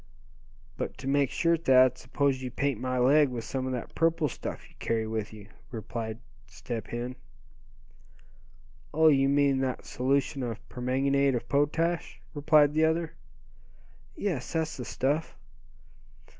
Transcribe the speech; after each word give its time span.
"But 0.77 0.97
to 0.97 1.07
make 1.07 1.29
sure, 1.29 1.55
Thad, 1.55 1.95
suppose 1.95 2.41
you 2.41 2.49
paint 2.49 2.79
my 2.81 2.97
leg 2.97 3.29
with 3.29 3.43
some 3.43 3.67
of 3.67 3.71
that 3.73 3.93
purple 3.93 4.27
stuff 4.27 4.67
you 4.67 4.73
carry 4.79 5.05
with 5.05 5.31
you," 5.31 5.47
pleaded 5.69 6.17
Step 6.47 6.87
Hen. 6.87 7.15
"Oh! 8.95 9.09
you 9.09 9.29
mean 9.29 9.59
that 9.59 9.85
solution 9.85 10.41
of 10.41 10.57
permanganate 10.69 11.35
of 11.35 11.47
potash," 11.47 12.19
replied 12.33 12.73
the 12.73 12.83
other. 12.83 13.13
"Yes, 14.15 14.53
that's 14.53 14.75
the 14.75 14.85
stuff." 14.85 15.37